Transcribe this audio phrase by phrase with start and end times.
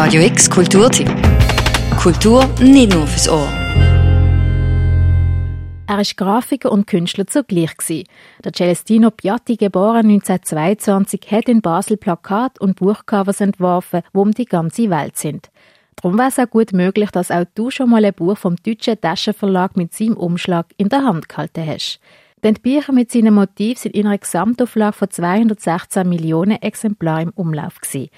[0.00, 1.10] Radio X Kulturtipp.
[2.00, 3.48] Kultur nicht nur fürs Ohr.
[5.88, 8.06] Er war Grafiker und Künstler zugleich.
[8.44, 14.44] Der Celestino Piatti, geboren 1922, hat in Basel Plakat und Buchcovers entworfen, die um die
[14.44, 15.50] ganze Welt sind.
[15.96, 19.00] Darum wäre es auch gut möglich, dass auch du schon mal ein Buch vom deutschen
[19.00, 21.98] Taschenverlag mit seinem Umschlag in der Hand gehalten hast.
[22.44, 27.32] Denn die Bücher mit seinem Motiv sind in einer Gesamtauflage von 216 Millionen Exemplaren im
[27.34, 28.10] Umlauf gewesen.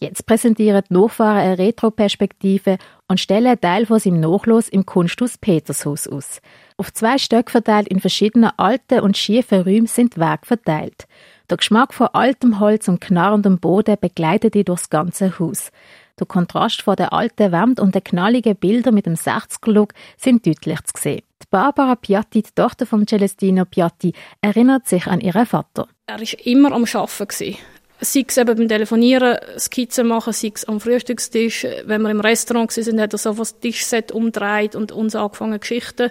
[0.00, 2.78] Jetzt präsentieren die Nachfahren eine Retroperspektive
[3.08, 6.40] und stellen einen Teil von seinem Nachlass im Kunsthaus Petershaus aus.
[6.76, 11.06] Auf zwei Stöcke verteilt in verschiedenen alten und schiefen Räumen sind Werke verteilt.
[11.48, 15.70] Der Geschmack von altem Holz und knarrendem Boden begleitet die durchs ganze Haus.
[16.18, 20.82] Der Kontrast von der alten Wand und den knalligen Bildern mit dem 60er-Look sind deutlich
[20.84, 21.22] zu sehen.
[21.42, 25.88] Die Barbara Piatti, die Tochter von Celestino Piatti, erinnert sich an ihren Vater.
[26.06, 27.56] Er war immer am Arbeiten
[28.00, 31.66] sei es eben beim Telefonieren, Skizzen machen, sei es am Frühstückstisch.
[31.86, 36.10] Wenn wir im Restaurant waren, hat er so das Tischset umdreht und uns angefangen, Geschichten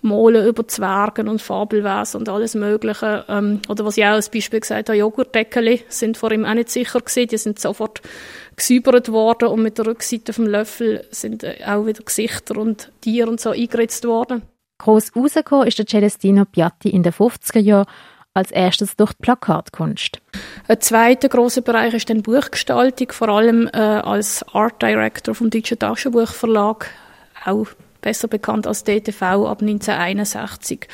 [0.00, 3.24] malen über Zwergen und Fabelwesen und alles Mögliche.
[3.28, 6.70] Ähm, oder was ich auch als Beispiel gesagt habe, Joghurtdeckeli sind vor ihm auch nicht
[6.70, 7.28] sicher gewesen.
[7.28, 8.00] Die sind sofort
[8.56, 13.28] gesäubert worden und mit der Rückseite vom Löffel sind äh, auch wieder Gesichter und Tiere
[13.28, 14.42] und so eingeritzt worden.
[14.78, 17.86] Gross rausgekommen ist der Celestino Piatti in den 50er Jahren
[18.38, 20.20] als erstes durch die Plakatkunst.
[20.68, 25.78] Ein zweiter großer Bereich ist dann Buchgestaltung, vor allem äh, als Art Director vom Deutschen
[25.78, 26.86] Taschenbuchverlag,
[27.44, 27.66] auch
[28.00, 30.86] besser bekannt als DTV ab 1961.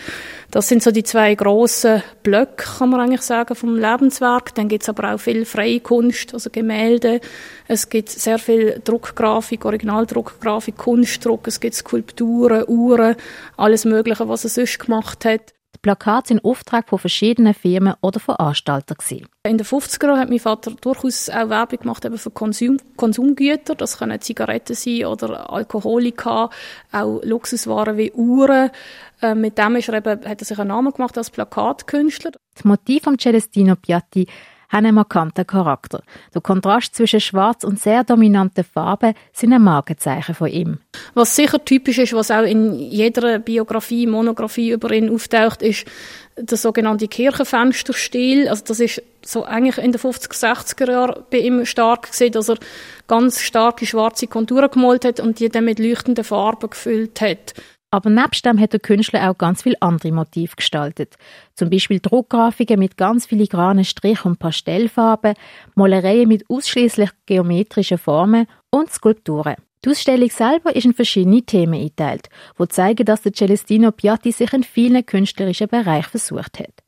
[0.51, 4.55] Das sind so die zwei grossen Blöcke, kann man eigentlich sagen, vom Lebenswerk.
[4.55, 7.20] Dann gibt es aber auch viel freie Kunst, also Gemälde.
[7.69, 11.47] Es gibt sehr viel Druckgrafik, Originaldruckgrafik, Kunstdruck.
[11.47, 13.17] Es gibt Skulpturen, Uhren,
[13.56, 15.54] alles Mögliche, was er sonst gemacht hat.
[15.85, 18.97] Plakate sind Auftrag von verschiedenen Firmen oder Veranstaltern.
[19.47, 23.75] In den 50er Jahren hat mein Vater durchaus auch Werbung gemacht eben für Konsum, Konsumgüter.
[23.75, 26.49] Das können Zigaretten sein oder Alkoholika,
[26.91, 28.71] auch Luxuswaren wie Uhren.
[29.21, 32.33] Äh, mit dem ist er eben, hat er sich einen Namen gemacht als Plakatkünstler.
[32.55, 34.27] Das Motiv von Celestino Piatti
[34.74, 36.02] haben einen markanten Charakter.
[36.35, 40.79] Der Kontrast zwischen schwarz und sehr dominanten Farben sind ein Markenzeichen von ihm.
[41.14, 45.86] Was sicher typisch ist, was auch in jeder Biografie, Monographie über ihn auftaucht, ist
[46.36, 48.48] der sogenannte Kirchenfensterstil.
[48.48, 52.48] Also das ist so eigentlich in den 50er, 60er Jahren bei ihm stark gesehen, dass
[52.48, 52.58] er
[53.07, 57.55] ganz starke schwarze Konturen gemalt hat und die dann mit leuchtenden Farben gefüllt hat.
[57.95, 61.15] Aber nebst dem hat der Künstler auch ganz viele andere Motive gestaltet.
[61.55, 65.35] Zum Beispiel Druckgrafiken mit ganz filigranen Strich- und Pastellfarben,
[65.77, 69.55] Malereien mit ausschließlich geometrischen Formen und Skulpturen.
[69.85, 74.53] Die Ausstellung selber ist in verschiedene Themen eingeteilt, wo zeigen, dass der Celestino Piatti sich
[74.53, 76.83] in vielen künstlerischen Bereichen versucht hat.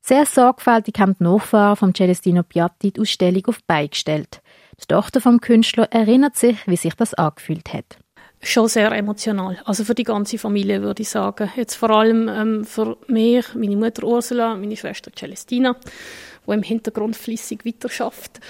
[0.00, 4.40] Sehr sorgfältig haben die Nachfahren von Celestino Piatti die Ausstellung auf beigestellt.
[4.80, 7.98] Die Tochter vom Künstler erinnert sich, wie sich das angefühlt hat
[8.42, 9.58] schon sehr emotional.
[9.64, 11.50] Also für die ganze Familie würde ich sagen.
[11.56, 15.76] Jetzt vor allem ähm, für mich, meine Mutter Ursula, meine Schwester Celestina,
[16.46, 18.40] die im Hintergrund flüssig weiterschafft.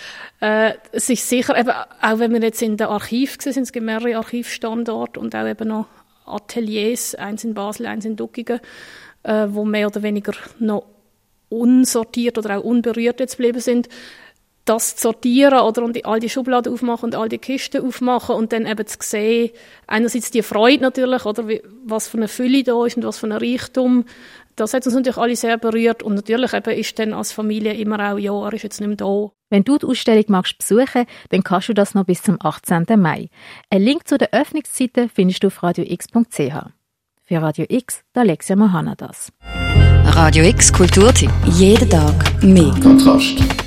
[0.41, 4.17] Äh, es ist sicher, eben, auch wenn wir jetzt in der Archiv sind, es mehrere
[4.17, 5.87] Archivstandorte und auch eben noch
[6.25, 8.61] Ateliers, eins in Basel, eins in Duckingen,
[9.25, 10.87] äh, wo mehr oder weniger noch
[11.51, 13.89] unsortiert oder auch unberührt jetzt geblieben sind
[14.65, 18.53] das zu sortieren oder und all die Schubladen aufmachen und all die Kisten aufmachen und
[18.53, 19.51] dann eben zu sehen,
[19.87, 23.27] einerseits die Freude natürlich, oder wie, was für eine Fülle da ist und was für
[23.27, 24.05] ein Reichtum,
[24.57, 28.13] das hat uns natürlich alle sehr berührt und natürlich eben ist dann als Familie immer
[28.13, 29.31] auch, ja, er ist jetzt nicht mehr da.
[29.51, 32.87] Wenn du die Ausstellung magst besuchen, dann kannst du das noch bis zum 18.
[32.97, 33.29] Mai.
[33.71, 36.55] Ein Link zu den Öffnungszeiten findest du auf radiox.ch.
[37.25, 39.33] Für Radio X, da Alexia Mohana das.
[40.05, 41.31] Radio X Kulturtipp.
[41.47, 42.75] Jeden Tag mehr.
[42.83, 43.62] Kontrast.